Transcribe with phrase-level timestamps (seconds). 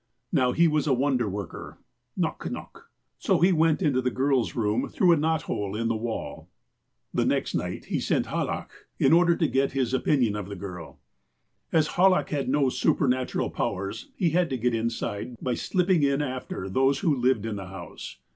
[0.31, 1.77] Now, he was a wonder worker('
[2.17, 5.95] Nock nock'),' so he went into the girl's room through a knot hole in the
[5.95, 6.49] wall.
[7.13, 10.97] The next night he sent Hallach, in order to get his opinion of the girl.
[11.71, 16.67] As Hallach had no superuatural powers, he had to get inside by slipping in after
[16.67, 18.17] those who lived in the house.